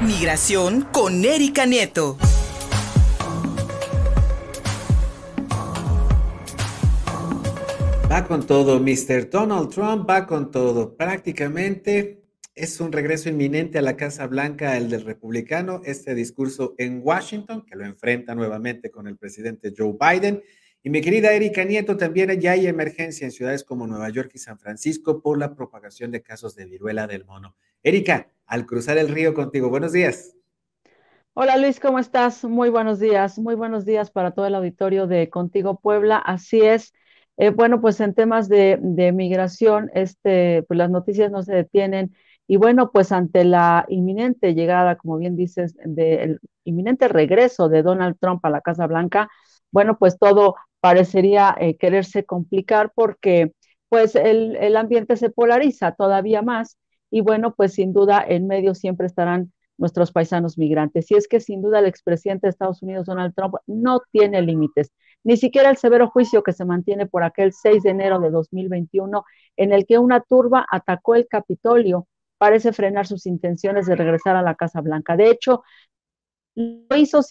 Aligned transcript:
Migración 0.00 0.82
con 0.92 1.24
Erika 1.24 1.66
Nieto. 1.66 2.16
Va 8.10 8.24
con 8.24 8.46
todo, 8.46 8.78
Mr. 8.78 9.28
Donald 9.28 9.70
Trump 9.70 10.08
va 10.08 10.24
con 10.24 10.52
todo. 10.52 10.96
Prácticamente 10.96 12.22
es 12.54 12.78
un 12.80 12.92
regreso 12.92 13.28
inminente 13.28 13.78
a 13.78 13.82
la 13.82 13.96
Casa 13.96 14.28
Blanca, 14.28 14.76
el 14.76 14.88
del 14.88 15.04
republicano, 15.04 15.82
este 15.84 16.14
discurso 16.14 16.76
en 16.78 17.00
Washington, 17.02 17.66
que 17.66 17.74
lo 17.74 17.84
enfrenta 17.84 18.36
nuevamente 18.36 18.92
con 18.92 19.08
el 19.08 19.16
presidente 19.16 19.74
Joe 19.76 19.96
Biden. 19.98 20.44
Y 20.88 20.90
mi 20.90 21.02
querida 21.02 21.34
Erika 21.34 21.64
Nieto, 21.64 21.98
también 21.98 22.40
ya 22.40 22.52
hay 22.52 22.66
emergencia 22.66 23.26
en 23.26 23.30
ciudades 23.30 23.62
como 23.62 23.86
Nueva 23.86 24.08
York 24.08 24.30
y 24.32 24.38
San 24.38 24.58
Francisco 24.58 25.20
por 25.20 25.36
la 25.36 25.54
propagación 25.54 26.10
de 26.10 26.22
casos 26.22 26.56
de 26.56 26.64
viruela 26.64 27.06
del 27.06 27.26
mono. 27.26 27.54
Erika, 27.82 28.30
al 28.46 28.64
cruzar 28.64 28.96
el 28.96 29.10
río 29.10 29.34
contigo, 29.34 29.68
buenos 29.68 29.92
días. 29.92 30.34
Hola 31.34 31.58
Luis, 31.58 31.78
¿cómo 31.78 31.98
estás? 31.98 32.42
Muy 32.42 32.70
buenos 32.70 33.00
días, 33.00 33.38
muy 33.38 33.54
buenos 33.54 33.84
días 33.84 34.10
para 34.10 34.30
todo 34.30 34.46
el 34.46 34.54
auditorio 34.54 35.06
de 35.06 35.28
Contigo 35.28 35.78
Puebla. 35.78 36.16
Así 36.16 36.62
es. 36.62 36.94
Eh, 37.36 37.50
bueno, 37.50 37.82
pues 37.82 38.00
en 38.00 38.14
temas 38.14 38.48
de, 38.48 38.78
de 38.80 39.12
migración, 39.12 39.90
este, 39.92 40.62
pues 40.68 40.78
las 40.78 40.88
noticias 40.88 41.30
no 41.30 41.42
se 41.42 41.52
detienen 41.52 42.16
y 42.46 42.56
bueno, 42.56 42.92
pues 42.92 43.12
ante 43.12 43.44
la 43.44 43.84
inminente 43.90 44.54
llegada, 44.54 44.96
como 44.96 45.18
bien 45.18 45.36
dices, 45.36 45.76
del 45.84 46.40
inminente 46.64 47.08
regreso 47.08 47.68
de 47.68 47.82
Donald 47.82 48.16
Trump 48.18 48.42
a 48.46 48.48
la 48.48 48.62
Casa 48.62 48.86
Blanca, 48.86 49.28
bueno, 49.70 49.98
pues 49.98 50.18
todo 50.18 50.56
parecería 50.80 51.54
eh, 51.58 51.76
quererse 51.76 52.24
complicar 52.24 52.92
porque 52.94 53.52
pues 53.88 54.14
el, 54.14 54.56
el, 54.56 54.76
ambiente 54.76 55.16
se 55.16 55.30
polariza 55.30 55.92
todavía 55.92 56.42
más 56.42 56.76
y 57.10 57.22
bueno, 57.22 57.54
pues 57.54 57.74
sin 57.74 57.92
duda 57.92 58.24
en 58.26 58.46
medio 58.46 58.74
siempre 58.74 59.06
estarán 59.06 59.52
nuestros 59.78 60.12
paisanos 60.12 60.58
migrantes. 60.58 61.10
Y 61.10 61.14
es 61.14 61.28
que 61.28 61.40
sin 61.40 61.62
duda 61.62 61.78
el 61.78 61.86
expresidente 61.86 62.46
de 62.46 62.50
Estados 62.50 62.82
Unidos, 62.82 63.06
Donald 63.06 63.34
Trump, 63.34 63.54
no 63.66 64.02
tiene 64.12 64.42
límites, 64.42 64.92
ni 65.24 65.36
siquiera 65.36 65.70
el 65.70 65.76
severo 65.78 66.08
juicio 66.08 66.42
que 66.42 66.52
se 66.52 66.64
mantiene 66.64 67.06
por 67.06 67.22
aquel 67.22 67.52
6 67.52 67.82
de 67.82 67.90
enero 67.90 68.20
de 68.20 68.30
2021 68.30 69.24
en 69.56 69.72
el 69.72 69.86
que 69.86 69.98
una 69.98 70.20
turba 70.20 70.66
atacó 70.70 71.14
el 71.14 71.26
Capitolio 71.28 72.06
parece 72.38 72.72
frenar 72.72 73.06
sus 73.06 73.26
intenciones 73.26 73.86
de 73.86 73.96
regresar 73.96 74.36
a 74.36 74.42
la 74.42 74.54
Casa 74.54 74.80
Blanca. 74.80 75.16
De 75.16 75.30
hecho, 75.30 75.62
lo 76.54 76.96
hizo 76.96 77.22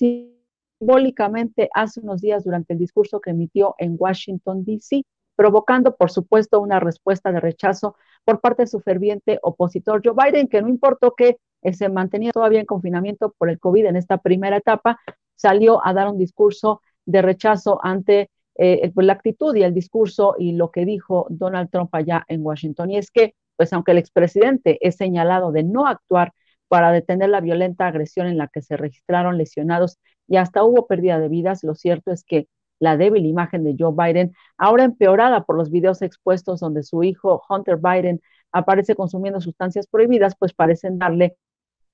simbólicamente 0.79 1.69
hace 1.73 1.99
unos 1.99 2.21
días 2.21 2.43
durante 2.43 2.73
el 2.73 2.79
discurso 2.79 3.19
que 3.19 3.31
emitió 3.31 3.75
en 3.77 3.95
Washington, 3.97 4.63
D.C., 4.63 5.03
provocando, 5.35 5.95
por 5.95 6.09
supuesto, 6.09 6.59
una 6.59 6.79
respuesta 6.79 7.31
de 7.31 7.39
rechazo 7.39 7.95
por 8.25 8.41
parte 8.41 8.63
de 8.63 8.67
su 8.67 8.79
ferviente 8.79 9.39
opositor 9.43 10.01
Joe 10.03 10.15
Biden, 10.15 10.47
que 10.47 10.61
no 10.61 10.67
importó 10.67 11.13
que 11.15 11.37
se 11.71 11.89
mantenía 11.89 12.31
todavía 12.31 12.59
en 12.59 12.65
confinamiento 12.65 13.33
por 13.37 13.49
el 13.49 13.59
COVID 13.59 13.85
en 13.85 13.95
esta 13.97 14.17
primera 14.17 14.57
etapa, 14.57 14.99
salió 15.35 15.85
a 15.85 15.93
dar 15.93 16.07
un 16.07 16.17
discurso 16.17 16.81
de 17.05 17.21
rechazo 17.21 17.79
ante 17.83 18.29
eh, 18.55 18.91
la 18.95 19.13
actitud 19.13 19.55
y 19.55 19.63
el 19.63 19.73
discurso 19.73 20.35
y 20.39 20.53
lo 20.53 20.71
que 20.71 20.85
dijo 20.85 21.27
Donald 21.29 21.69
Trump 21.69 21.93
allá 21.93 22.25
en 22.27 22.43
Washington. 22.43 22.91
Y 22.91 22.97
es 22.97 23.11
que 23.11 23.35
pues 23.57 23.73
aunque 23.73 23.91
el 23.91 23.97
expresidente 23.97 24.77
es 24.87 24.95
señalado 24.95 25.51
de 25.51 25.63
no 25.63 25.87
actuar 25.87 26.31
para 26.67 26.91
detener 26.91 27.29
la 27.29 27.41
violenta 27.41 27.87
agresión 27.87 28.27
en 28.27 28.37
la 28.37 28.47
que 28.47 28.61
se 28.61 28.77
registraron 28.77 29.37
lesionados 29.37 29.97
y 30.27 30.37
hasta 30.37 30.63
hubo 30.63 30.87
pérdida 30.87 31.19
de 31.19 31.29
vidas, 31.29 31.63
lo 31.63 31.75
cierto 31.75 32.11
es 32.11 32.23
que 32.23 32.47
la 32.79 32.97
débil 32.97 33.25
imagen 33.25 33.63
de 33.63 33.75
Joe 33.77 33.93
Biden, 33.95 34.33
ahora 34.57 34.83
empeorada 34.83 35.45
por 35.45 35.57
los 35.57 35.71
videos 35.71 36.01
expuestos 36.01 36.59
donde 36.59 36.83
su 36.83 37.03
hijo 37.03 37.41
Hunter 37.49 37.77
Biden 37.77 38.21
aparece 38.51 38.95
consumiendo 38.95 39.41
sustancias 39.41 39.87
prohibidas, 39.87 40.35
pues 40.37 40.53
parecen 40.53 40.99
darle 40.99 41.37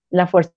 la 0.09 0.27
fuerza 0.27 0.53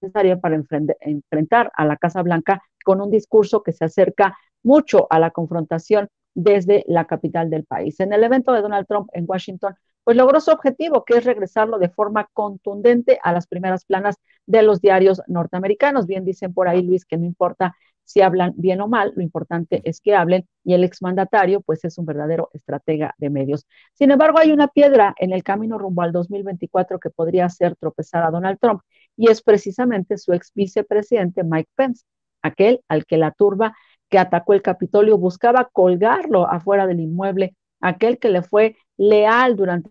necesaria 0.00 0.40
para 0.40 0.56
enfrentar 1.00 1.72
a 1.74 1.84
la 1.84 1.96
Casa 1.96 2.22
Blanca 2.22 2.62
con 2.84 3.00
un 3.00 3.10
discurso 3.10 3.62
que 3.62 3.72
se 3.72 3.84
acerca 3.84 4.36
mucho 4.62 5.06
a 5.10 5.18
la 5.18 5.30
confrontación 5.30 6.08
desde 6.34 6.84
la 6.88 7.06
capital 7.06 7.50
del 7.50 7.64
país. 7.64 8.00
En 8.00 8.12
el 8.12 8.24
evento 8.24 8.52
de 8.52 8.62
Donald 8.62 8.86
Trump 8.86 9.08
en 9.12 9.24
Washington, 9.28 9.74
pues 10.04 10.16
logró 10.16 10.40
su 10.40 10.50
objetivo, 10.50 11.04
que 11.04 11.18
es 11.18 11.24
regresarlo 11.24 11.78
de 11.78 11.88
forma 11.88 12.28
contundente 12.32 13.18
a 13.22 13.32
las 13.32 13.46
primeras 13.46 13.84
planas 13.84 14.16
de 14.46 14.62
los 14.62 14.80
diarios 14.80 15.22
norteamericanos. 15.26 16.06
Bien 16.06 16.24
dicen 16.24 16.52
por 16.52 16.68
ahí, 16.68 16.82
Luis, 16.82 17.04
que 17.04 17.16
no 17.16 17.24
importa 17.24 17.74
si 18.04 18.20
hablan 18.20 18.52
bien 18.56 18.80
o 18.80 18.88
mal, 18.88 19.12
lo 19.16 19.22
importante 19.22 19.80
es 19.84 20.00
que 20.00 20.14
hablen 20.14 20.46
y 20.64 20.74
el 20.74 20.84
exmandatario 20.84 21.60
pues 21.60 21.84
es 21.84 21.98
un 21.98 22.06
verdadero 22.06 22.50
estratega 22.52 23.14
de 23.18 23.30
medios. 23.30 23.66
Sin 23.94 24.10
embargo, 24.10 24.38
hay 24.38 24.52
una 24.52 24.68
piedra 24.68 25.14
en 25.18 25.32
el 25.32 25.42
camino 25.42 25.78
rumbo 25.78 26.02
al 26.02 26.12
2024 26.12 26.98
que 26.98 27.10
podría 27.10 27.46
hacer 27.46 27.76
tropezar 27.76 28.24
a 28.24 28.30
Donald 28.30 28.58
Trump 28.60 28.82
y 29.16 29.30
es 29.30 29.42
precisamente 29.42 30.18
su 30.18 30.32
ex 30.32 30.52
vicepresidente 30.54 31.44
Mike 31.44 31.70
Pence, 31.74 32.04
aquel 32.42 32.82
al 32.88 33.06
que 33.06 33.18
la 33.18 33.30
turba 33.30 33.74
que 34.08 34.18
atacó 34.18 34.52
el 34.52 34.62
Capitolio 34.62 35.16
buscaba 35.16 35.70
colgarlo 35.72 36.46
afuera 36.46 36.86
del 36.86 37.00
inmueble, 37.00 37.56
aquel 37.80 38.18
que 38.18 38.28
le 38.28 38.42
fue 38.42 38.76
leal 39.02 39.56
durante 39.56 39.90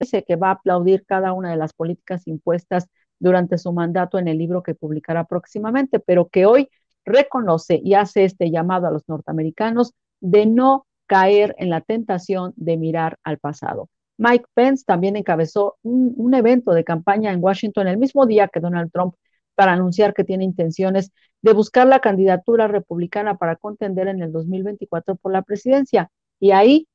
ese 0.00 0.24
que 0.24 0.36
va 0.36 0.48
a 0.48 0.52
aplaudir 0.52 1.04
cada 1.06 1.32
una 1.32 1.50
de 1.50 1.56
las 1.56 1.72
políticas 1.74 2.26
impuestas 2.26 2.88
durante 3.18 3.58
su 3.58 3.72
mandato 3.72 4.18
en 4.18 4.28
el 4.28 4.38
libro 4.38 4.62
que 4.62 4.74
publicará 4.74 5.24
próximamente, 5.24 6.00
pero 6.00 6.28
que 6.28 6.46
hoy 6.46 6.70
reconoce 7.04 7.80
y 7.82 7.94
hace 7.94 8.24
este 8.24 8.50
llamado 8.50 8.86
a 8.86 8.90
los 8.90 9.08
norteamericanos 9.08 9.92
de 10.20 10.46
no 10.46 10.86
caer 11.06 11.54
en 11.58 11.70
la 11.70 11.82
tentación 11.82 12.52
de 12.56 12.76
mirar 12.76 13.18
al 13.22 13.38
pasado. 13.38 13.88
Mike 14.16 14.46
Pence 14.54 14.84
también 14.86 15.16
encabezó 15.16 15.76
un, 15.82 16.14
un, 16.16 16.34
evento 16.34 16.72
de 16.72 16.84
campaña 16.84 17.32
en 17.32 17.42
Washington 17.42 17.88
el 17.88 17.98
mismo 17.98 18.26
día 18.26 18.48
que 18.48 18.60
Donald 18.60 18.90
Trump 18.92 19.14
para 19.54 19.72
anunciar 19.72 20.14
que 20.14 20.24
tiene 20.24 20.44
intenciones 20.44 21.10
de 21.42 21.52
buscar 21.52 21.86
la 21.86 22.00
candidatura 22.00 22.68
republicana 22.68 23.36
para 23.36 23.56
contender 23.56 24.08
en 24.08 24.22
el 24.22 24.32
2024 24.32 25.16
por 25.16 25.32
la 25.32 25.42
presidencia. 25.42 26.10
Y 26.38 26.52
ahí 26.52 26.86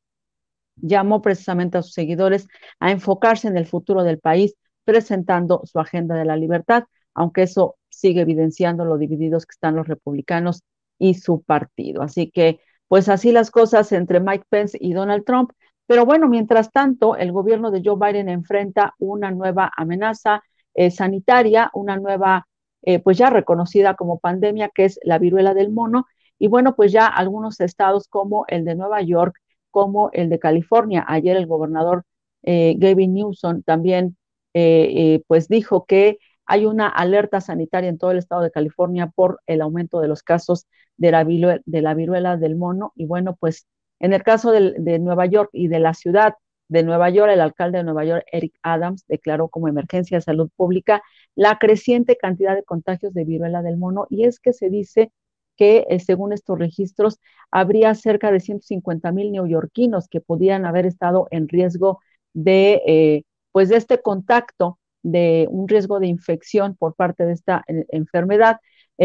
llamó 0.76 1.22
precisamente 1.22 1.78
a 1.78 1.82
sus 1.82 1.94
seguidores 1.94 2.48
a 2.80 2.92
enfocarse 2.92 3.48
en 3.48 3.58
el 3.58 3.66
futuro 3.66 4.04
del 4.04 4.20
país, 4.20 4.56
presentando 4.84 5.62
su 5.66 5.80
agenda 5.80 6.16
de 6.16 6.26
la 6.26 6.38
libertad, 6.38 6.84
aunque 7.14 7.44
eso 7.44 7.78
sigue 7.90 8.22
evidenciando 8.22 8.86
lo 8.86 8.98
divididos 8.98 9.46
que 9.46 9.54
están 9.54 9.76
los 9.76 9.88
republicanos 9.88 10.64
y 11.00 11.16
su 11.16 11.42
partido. 11.42 12.02
Así 12.02 12.30
que, 12.30 12.60
pues 12.88 13.10
así 13.10 13.32
las 13.32 13.52
cosas 13.52 13.92
entre 13.92 14.20
Mike 14.20 14.46
Pence 14.50 14.78
y 14.80 14.94
Donald 14.94 15.26
Trump. 15.26 15.52
Pero 15.88 16.06
bueno, 16.06 16.28
mientras 16.28 16.72
tanto, 16.72 17.16
el 17.16 17.32
gobierno 17.32 17.72
de 17.72 17.82
Joe 17.84 17.98
Biden 18.00 18.30
enfrenta 18.30 18.96
una 19.00 19.32
nueva 19.32 19.72
amenaza 19.76 20.44
eh, 20.74 20.92
sanitaria, 20.92 21.70
una 21.74 21.98
nueva 21.98 22.48
eh, 22.82 23.00
pues 23.00 23.18
ya 23.18 23.30
reconocida 23.30 23.96
como 23.96 24.20
pandemia, 24.20 24.70
que 24.70 24.86
es 24.86 25.00
la 25.04 25.18
viruela 25.18 25.54
del 25.54 25.72
mono. 25.72 26.06
Y 26.38 26.48
bueno, 26.48 26.76
pues 26.76 26.92
ya 26.92 27.08
algunos 27.08 27.60
estados 27.60 28.08
como 28.08 28.46
el 28.48 28.66
de 28.66 28.76
Nueva 28.76 29.02
York, 29.02 29.40
como 29.76 30.10
el 30.14 30.30
de 30.30 30.40
California, 30.40 31.04
ayer 31.06 31.36
el 31.36 31.48
gobernador 31.48 32.06
eh, 32.44 32.76
Gavin 32.78 33.14
Newsom 33.14 33.62
también 33.62 34.16
eh, 34.54 35.22
pues 35.28 35.50
dijo 35.50 35.86
que 35.86 36.18
hay 36.46 36.66
una 36.66 36.88
alerta 36.88 37.42
sanitaria 37.42 37.90
en 37.90 37.98
todo 37.98 38.12
el 38.12 38.20
estado 38.20 38.42
de 38.42 38.52
California 38.52 39.12
por 39.14 39.42
el 39.48 39.62
aumento 39.62 40.00
de 40.00 40.08
los 40.08 40.24
casos 40.24 40.66
de 40.96 41.12
la, 41.12 41.26
viruela, 41.26 41.62
de 41.66 41.82
la 41.82 41.94
viruela 41.94 42.38
del 42.38 42.56
mono. 42.56 42.94
Y 42.96 43.06
bueno, 43.06 43.36
pues 43.38 43.68
en 44.00 44.14
el 44.14 44.24
caso 44.24 44.52
de, 44.52 44.76
de 44.78 45.00
Nueva 45.00 45.26
York 45.26 45.50
y 45.52 45.68
de 45.68 45.80
la 45.80 45.94
ciudad 45.94 46.36
de 46.70 46.84
Nueva 46.84 47.10
York, 47.10 47.32
el 47.34 47.42
alcalde 47.42 47.80
de 47.80 47.84
Nueva 47.84 48.06
York, 48.06 48.24
Eric 48.32 48.54
Adams, 48.64 49.04
declaró 49.10 49.50
como 49.50 49.68
emergencia 49.68 50.18
de 50.18 50.22
salud 50.22 50.50
pública 50.56 51.04
la 51.36 51.58
creciente 51.58 52.16
cantidad 52.16 52.56
de 52.56 52.64
contagios 52.64 53.14
de 53.14 53.26
viruela 53.26 53.62
del 53.62 53.76
mono 53.78 54.08
y 54.10 54.24
es 54.24 54.40
que 54.40 54.54
se 54.54 54.70
dice 54.70 55.12
que 55.56 55.86
eh, 55.90 56.00
según 56.00 56.34
estos 56.34 56.60
registros 56.60 57.20
habría 57.52 57.94
cerca 57.96 58.32
de 58.32 58.40
150 58.40 59.12
mil 59.12 59.32
neoyorquinos 59.32 60.08
que 60.08 60.22
podían 60.22 60.66
haber 60.66 60.86
estado 60.86 61.28
en 61.32 61.48
riesgo 61.48 62.00
de, 62.34 62.82
eh, 62.86 63.24
pues 63.52 63.70
de 63.70 63.78
este 63.78 64.02
contacto, 64.02 64.80
de 65.04 65.48
un 65.50 65.68
riesgo 65.68 66.00
de 66.00 66.08
infección 66.08 66.76
por 66.76 66.96
parte 66.96 67.26
de 67.26 67.34
esta 67.34 67.64
eh, 67.68 67.86
enfermedad, 67.90 68.58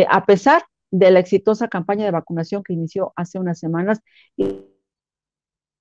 a 0.09 0.25
pesar 0.25 0.63
de 0.93 1.11
la 1.11 1.19
exitosa 1.19 1.69
campaña 1.69 2.05
de 2.05 2.13
vacunación 2.13 2.63
que 2.63 2.73
inició 2.73 3.13
hace 3.17 3.39
unas 3.41 3.59
semanas 3.59 4.01
y 4.37 4.67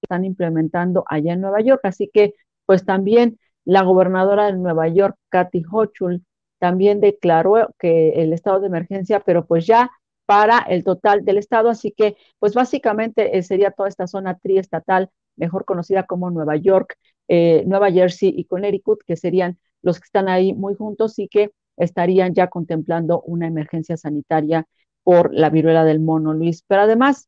están 0.02 0.26
implementando 0.26 1.04
allá 1.08 1.34
en 1.34 1.42
Nueva 1.42 1.62
York. 1.62 1.82
Así 1.84 2.10
que, 2.12 2.34
pues 2.66 2.86
también 2.86 3.40
la 3.66 3.84
gobernadora 3.84 4.48
de 4.48 4.54
Nueva 4.54 4.88
York, 4.88 5.16
Kathy 5.30 5.64
Hochul, 5.72 6.24
también 6.60 7.00
declaró 7.02 7.70
que 7.80 8.10
el 8.22 8.34
estado 8.34 8.60
de 8.60 8.68
emergencia, 8.68 9.22
pero 9.22 9.46
pues 9.46 9.66
ya 9.66 9.92
para 10.30 10.60
el 10.60 10.84
total 10.84 11.26
del 11.26 11.40
estado, 11.40 11.70
así 11.70 11.92
que 11.92 12.16
pues 12.38 12.54
básicamente 12.54 13.36
eh, 13.36 13.42
sería 13.42 13.72
toda 13.72 13.90
esta 13.90 14.06
zona 14.06 14.38
triestatal, 14.38 15.10
mejor 15.36 15.66
conocida 15.66 16.04
como 16.04 16.30
Nueva 16.30 16.56
York, 16.56 16.98
eh, 17.28 17.64
Nueva 17.66 17.92
Jersey 17.92 18.32
y 18.38 18.46
Connecticut, 18.46 19.02
que 19.08 19.16
serían 19.16 19.58
los 19.82 20.00
que 20.00 20.06
están 20.06 20.30
ahí 20.30 20.54
muy 20.54 20.76
juntos 20.76 21.18
y 21.18 21.30
que 21.30 21.50
estarían 21.78 22.36
ya 22.36 22.46
contemplando 22.48 23.22
una 23.22 23.48
emergencia 23.48 23.98
sanitaria 23.98 24.68
por 25.02 25.34
la 25.34 25.50
viruela 25.50 25.84
del 25.84 26.00
mono, 26.00 26.32
Luis. 26.36 26.64
Pero 26.68 26.84
además, 26.84 27.28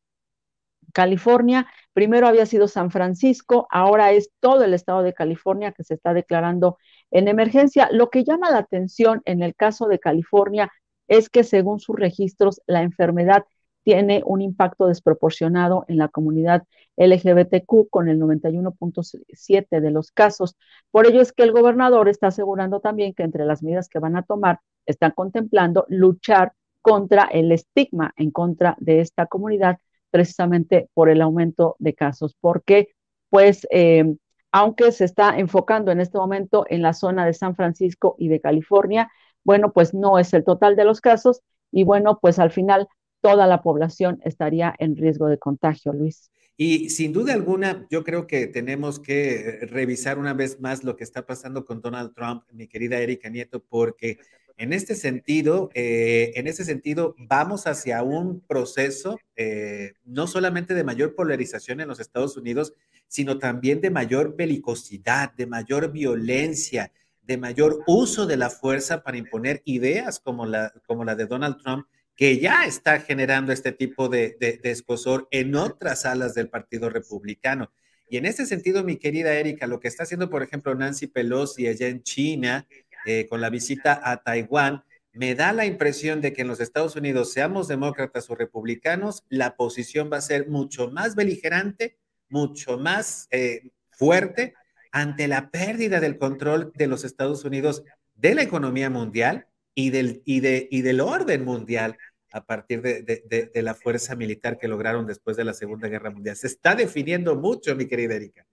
California 0.92 1.66
Primero 1.92 2.26
había 2.26 2.46
sido 2.46 2.68
San 2.68 2.90
Francisco, 2.90 3.66
ahora 3.70 4.12
es 4.12 4.30
todo 4.40 4.64
el 4.64 4.72
estado 4.72 5.02
de 5.02 5.12
California 5.12 5.72
que 5.72 5.84
se 5.84 5.94
está 5.94 6.14
declarando 6.14 6.78
en 7.10 7.28
emergencia. 7.28 7.88
Lo 7.92 8.08
que 8.08 8.24
llama 8.24 8.50
la 8.50 8.58
atención 8.58 9.20
en 9.26 9.42
el 9.42 9.54
caso 9.54 9.88
de 9.88 9.98
California 9.98 10.72
es 11.08 11.28
que 11.28 11.44
según 11.44 11.80
sus 11.80 11.96
registros, 11.96 12.60
la 12.66 12.82
enfermedad 12.82 13.44
tiene 13.84 14.22
un 14.24 14.42
impacto 14.42 14.86
desproporcionado 14.86 15.84
en 15.88 15.98
la 15.98 16.08
comunidad 16.08 16.64
LGBTQ 16.96 17.88
con 17.90 18.08
el 18.08 18.20
91.7 18.20 19.80
de 19.80 19.90
los 19.90 20.12
casos. 20.12 20.56
Por 20.90 21.06
ello 21.06 21.20
es 21.20 21.32
que 21.32 21.42
el 21.42 21.52
gobernador 21.52 22.08
está 22.08 22.28
asegurando 22.28 22.80
también 22.80 23.14
que 23.14 23.24
entre 23.24 23.44
las 23.44 23.62
medidas 23.62 23.88
que 23.88 23.98
van 23.98 24.16
a 24.16 24.22
tomar 24.22 24.60
están 24.86 25.12
contemplando 25.12 25.84
luchar 25.88 26.52
contra 26.80 27.24
el 27.24 27.52
estigma 27.52 28.12
en 28.16 28.30
contra 28.30 28.76
de 28.78 29.00
esta 29.00 29.26
comunidad 29.26 29.78
precisamente 30.10 30.90
por 30.94 31.08
el 31.08 31.22
aumento 31.22 31.76
de 31.78 31.94
casos, 31.94 32.36
porque 32.40 32.88
pues 33.30 33.66
eh, 33.70 34.14
aunque 34.52 34.92
se 34.92 35.06
está 35.06 35.38
enfocando 35.38 35.90
en 35.90 36.00
este 36.00 36.18
momento 36.18 36.66
en 36.68 36.82
la 36.82 36.92
zona 36.92 37.24
de 37.24 37.32
San 37.32 37.56
Francisco 37.56 38.14
y 38.18 38.28
de 38.28 38.40
California, 38.40 39.10
bueno, 39.44 39.72
pues 39.72 39.94
no 39.94 40.18
es 40.18 40.32
el 40.34 40.44
total 40.44 40.76
de 40.76 40.84
los 40.84 41.00
casos 41.00 41.40
y 41.70 41.84
bueno, 41.84 42.18
pues 42.20 42.38
al 42.38 42.50
final 42.50 42.88
toda 43.20 43.46
la 43.46 43.62
población 43.62 44.20
estaría 44.24 44.74
en 44.78 44.96
riesgo 44.96 45.28
de 45.28 45.38
contagio, 45.38 45.92
Luis. 45.92 46.30
Y 46.56 46.90
sin 46.90 47.12
duda 47.12 47.32
alguna, 47.32 47.86
yo 47.90 48.04
creo 48.04 48.26
que 48.26 48.46
tenemos 48.46 49.00
que 49.00 49.60
revisar 49.62 50.18
una 50.18 50.34
vez 50.34 50.60
más 50.60 50.84
lo 50.84 50.96
que 50.96 51.04
está 51.04 51.24
pasando 51.24 51.64
con 51.64 51.80
Donald 51.80 52.14
Trump, 52.14 52.44
mi 52.52 52.68
querida 52.68 52.98
Erika 52.98 53.30
Nieto, 53.30 53.64
porque 53.64 54.18
en 54.58 54.72
este 54.72 54.94
sentido, 54.94 55.70
eh, 55.74 56.32
en 56.36 56.46
ese 56.46 56.64
sentido, 56.64 57.14
vamos 57.18 57.66
hacia 57.66 58.02
un 58.02 58.40
proceso 58.40 59.18
eh, 59.34 59.94
no 60.04 60.26
solamente 60.26 60.74
de 60.74 60.84
mayor 60.84 61.14
polarización 61.14 61.80
en 61.80 61.88
los 61.88 62.00
Estados 62.00 62.36
Unidos, 62.36 62.74
sino 63.08 63.38
también 63.38 63.80
de 63.80 63.90
mayor 63.90 64.36
belicosidad, 64.36 65.32
de 65.32 65.46
mayor 65.46 65.90
violencia, 65.90 66.92
de 67.22 67.38
mayor 67.38 67.82
uso 67.86 68.26
de 68.26 68.36
la 68.36 68.50
fuerza 68.50 69.02
para 69.02 69.16
imponer 69.16 69.62
ideas 69.64 70.20
como 70.20 70.44
la, 70.44 70.72
como 70.86 71.04
la 71.04 71.14
de 71.14 71.26
Donald 71.26 71.56
Trump, 71.62 71.86
que 72.16 72.38
ya 72.38 72.64
está 72.66 73.00
generando 73.00 73.52
este 73.52 73.72
tipo 73.72 74.08
de, 74.08 74.36
de, 74.38 74.60
escosor 74.70 75.28
en 75.30 75.54
otras 75.54 76.04
alas 76.04 76.34
del 76.34 76.48
Partido 76.48 76.90
Republicano. 76.90 77.72
Y 78.08 78.18
en 78.18 78.26
ese 78.26 78.44
sentido, 78.44 78.84
mi 78.84 78.96
querida 78.96 79.32
Erika, 79.32 79.66
lo 79.66 79.80
que 79.80 79.88
está 79.88 80.02
haciendo, 80.02 80.28
por 80.28 80.42
ejemplo, 80.42 80.74
Nancy 80.74 81.06
Pelosi 81.06 81.66
allá 81.66 81.88
en 81.88 82.02
China, 82.02 82.66
eh, 83.06 83.26
con 83.28 83.40
la 83.40 83.50
visita 83.50 84.00
a 84.04 84.22
Taiwán, 84.22 84.84
me 85.12 85.34
da 85.34 85.52
la 85.52 85.66
impresión 85.66 86.20
de 86.20 86.32
que 86.32 86.42
en 86.42 86.48
los 86.48 86.60
Estados 86.60 86.96
Unidos, 86.96 87.32
seamos 87.32 87.68
demócratas 87.68 88.28
o 88.30 88.34
republicanos, 88.34 89.24
la 89.28 89.56
posición 89.56 90.10
va 90.12 90.18
a 90.18 90.22
ser 90.22 90.48
mucho 90.48 90.90
más 90.90 91.14
beligerante, 91.14 91.98
mucho 92.28 92.78
más 92.78 93.28
eh, 93.30 93.70
fuerte 93.90 94.54
ante 94.92 95.26
la 95.26 95.50
pérdida 95.50 95.98
del 95.98 96.18
control 96.18 96.70
de 96.74 96.86
los 96.86 97.04
Estados 97.04 97.44
Unidos 97.44 97.82
de 98.14 98.34
la 98.34 98.42
economía 98.42 98.90
mundial 98.90 99.46
y 99.74 99.90
del, 99.90 100.22
y 100.24 100.40
de, 100.40 100.68
y 100.70 100.82
del 100.82 101.00
orden 101.00 101.44
mundial 101.44 101.96
a 102.30 102.44
partir 102.44 102.80
de, 102.80 103.02
de, 103.02 103.62
la 103.62 103.74
fuerza 103.74 104.14
militar 104.14 104.58
que 104.58 104.68
lograron 104.68 105.06
después 105.06 105.36
de 105.36 105.44
la 105.44 105.52
Segunda 105.52 105.88
Guerra 105.88 106.10
Mundial. 106.10 106.36
Se 106.36 106.46
está 106.46 106.74
definiendo 106.74 107.36
mucho, 107.36 107.74
mi 107.76 107.86
querida 107.86 108.14
Erika. 108.14 108.46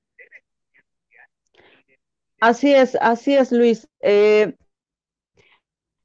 Así 2.42 2.74
es, 2.74 2.98
así 3.00 3.36
es, 3.36 3.52
Luis. 3.52 3.88
Eh, 4.02 4.56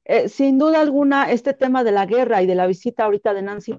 eh, 0.05 0.29
sin 0.29 0.57
duda 0.57 0.81
alguna, 0.81 1.31
este 1.31 1.53
tema 1.53 1.83
de 1.83 1.91
la 1.91 2.05
guerra 2.05 2.41
y 2.41 2.45
de 2.45 2.55
la 2.55 2.67
visita 2.67 3.05
ahorita 3.05 3.33
de 3.33 3.41
Nancy 3.41 3.77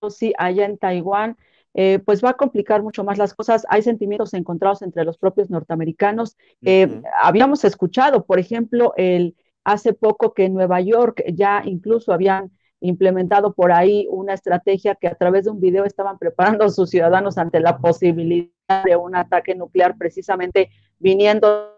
Pelosi 0.00 0.32
allá 0.36 0.64
en 0.64 0.78
Taiwán, 0.78 1.36
eh, 1.74 2.00
pues 2.04 2.24
va 2.24 2.30
a 2.30 2.34
complicar 2.34 2.82
mucho 2.82 3.04
más 3.04 3.18
las 3.18 3.34
cosas. 3.34 3.66
Hay 3.68 3.82
sentimientos 3.82 4.34
encontrados 4.34 4.82
entre 4.82 5.04
los 5.04 5.18
propios 5.18 5.50
norteamericanos. 5.50 6.36
Eh, 6.62 7.02
habíamos 7.22 7.64
escuchado, 7.64 8.24
por 8.24 8.38
ejemplo, 8.38 8.94
el, 8.96 9.36
hace 9.64 9.92
poco 9.92 10.32
que 10.32 10.46
en 10.46 10.54
Nueva 10.54 10.80
York 10.80 11.22
ya 11.34 11.62
incluso 11.64 12.12
habían 12.12 12.50
implementado 12.80 13.52
por 13.54 13.72
ahí 13.72 14.06
una 14.10 14.34
estrategia 14.34 14.94
que 14.94 15.08
a 15.08 15.14
través 15.14 15.44
de 15.44 15.50
un 15.50 15.60
video 15.60 15.84
estaban 15.84 16.18
preparando 16.18 16.64
a 16.64 16.70
sus 16.70 16.90
ciudadanos 16.90 17.38
ante 17.38 17.60
la 17.60 17.78
posibilidad 17.78 18.84
de 18.84 18.96
un 18.96 19.16
ataque 19.16 19.54
nuclear, 19.54 19.96
precisamente 19.96 20.70
viniendo 20.98 21.74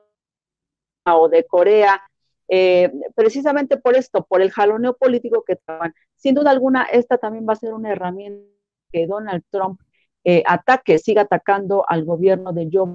o 1.07 1.29
de 1.29 1.45
Corea, 1.47 2.01
eh, 2.49 2.93
precisamente 3.15 3.77
por 3.77 3.97
esto, 3.97 4.25
por 4.27 4.43
el 4.43 4.51
jaloneo 4.51 4.97
político 4.97 5.45
que 5.47 5.57
traban. 5.57 5.95
Sin 6.17 6.35
duda 6.35 6.51
alguna, 6.51 6.85
esta 6.85 7.17
también 7.19 7.47
va 7.49 7.55
a 7.55 7.57
ser 7.57 7.73
una 7.75 7.91
herramienta 7.93 8.60
que 8.93 9.07
Donald 9.07 9.43
Trump 9.51 9.81
eh, 10.25 10.43
ataque, 10.47 10.99
siga 10.99 11.23
atacando 11.23 11.85
al 11.89 12.05
gobierno 12.05 12.53
de 12.53 12.69
Joe 12.71 12.89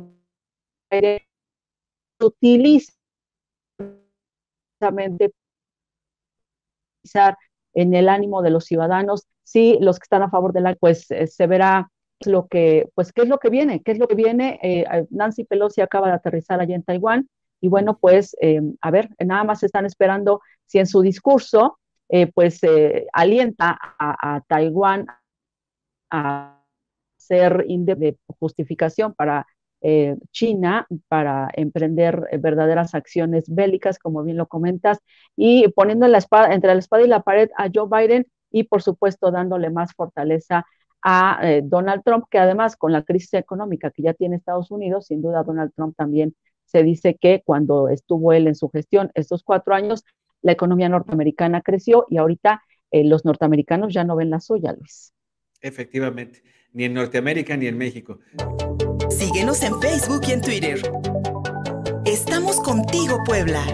Biden, 0.91 1.19
utiliza 2.19 2.93
en 7.73 7.93
el 7.93 8.09
ánimo 8.09 8.41
de 8.41 8.49
los 8.49 8.65
ciudadanos, 8.65 9.27
sí, 9.43 9.77
los 9.81 9.99
que 9.99 10.03
están 10.03 10.23
a 10.23 10.29
favor 10.29 10.53
de 10.53 10.61
la, 10.61 10.75
pues 10.75 11.09
eh, 11.11 11.27
se 11.27 11.47
verá 11.47 11.91
lo 12.25 12.47
que, 12.47 12.89
pues, 12.95 13.11
qué 13.11 13.23
es 13.23 13.27
lo 13.27 13.39
que 13.39 13.49
viene, 13.49 13.81
qué 13.81 13.91
es 13.91 13.99
lo 13.99 14.07
que 14.07 14.15
viene. 14.15 14.59
Eh, 14.61 14.85
Nancy 15.09 15.43
Pelosi 15.43 15.81
acaba 15.81 16.07
de 16.07 16.13
aterrizar 16.13 16.59
allá 16.59 16.75
en 16.75 16.83
Taiwán, 16.83 17.29
y 17.59 17.67
bueno, 17.67 17.97
pues, 17.97 18.35
eh, 18.41 18.61
a 18.81 18.91
ver, 18.91 19.09
nada 19.19 19.43
más 19.43 19.63
están 19.63 19.85
esperando 19.85 20.41
si 20.65 20.79
en 20.79 20.87
su 20.87 21.01
discurso, 21.01 21.79
pues, 22.33 22.61
alienta 23.13 23.77
a, 23.81 24.41
Taiwán 24.47 25.07
a 26.09 26.61
ser 27.17 27.65
de 27.65 28.17
justificación 28.39 29.13
para 29.13 29.47
eh, 29.81 30.17
China 30.31 30.87
para 31.07 31.49
emprender 31.53 32.27
verdaderas 32.39 32.95
acciones 32.95 33.45
bélicas, 33.47 33.99
como 33.99 34.23
bien 34.23 34.37
lo 34.37 34.47
comentas, 34.47 34.99
y 35.35 35.67
poniendo 35.69 36.07
la 36.07 36.17
espada, 36.17 36.53
entre 36.53 36.73
la 36.73 36.79
espada 36.79 37.03
y 37.03 37.07
la 37.07 37.21
pared 37.21 37.49
a 37.57 37.69
Joe 37.73 37.87
Biden 37.89 38.25
y, 38.51 38.63
por 38.63 38.81
supuesto, 38.81 39.31
dándole 39.31 39.69
más 39.69 39.93
fortaleza 39.93 40.65
a 41.03 41.39
eh, 41.43 41.61
Donald 41.63 42.01
Trump, 42.03 42.25
que 42.31 42.39
además 42.39 42.75
con 42.75 42.91
la 42.91 43.03
crisis 43.03 43.35
económica 43.35 43.91
que 43.91 44.01
ya 44.01 44.13
tiene 44.13 44.37
Estados 44.37 44.71
Unidos, 44.71 45.05
sin 45.07 45.21
duda 45.21 45.43
Donald 45.43 45.71
Trump 45.75 45.95
también 45.95 46.35
se 46.65 46.81
dice 46.81 47.15
que 47.21 47.43
cuando 47.45 47.89
estuvo 47.89 48.33
él 48.33 48.47
en 48.47 48.55
su 48.55 48.69
gestión 48.69 49.11
estos 49.13 49.43
cuatro 49.43 49.75
años, 49.75 50.03
la 50.41 50.53
economía 50.53 50.89
norteamericana 50.89 51.61
creció 51.61 52.07
y 52.09 52.17
ahorita 52.17 52.63
eh, 52.91 53.03
los 53.03 53.23
norteamericanos 53.23 53.93
ya 53.93 54.03
no 54.03 54.15
ven 54.15 54.31
la 54.31 54.39
suya, 54.39 54.73
Luis. 54.73 55.14
Efectivamente, 55.65 56.43
ni 56.73 56.83
en 56.83 56.93
Norteamérica 56.93 57.57
ni 57.57 57.65
en 57.65 57.75
México. 57.75 58.19
Síguenos 59.09 59.63
en 59.63 59.81
Facebook 59.81 60.21
y 60.27 60.33
en 60.33 60.41
Twitter. 60.41 60.79
Estamos 62.05 62.61
contigo, 62.61 63.17
Puebla. 63.25 63.65